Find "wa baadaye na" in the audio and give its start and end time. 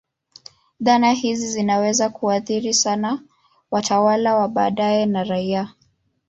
4.35-5.23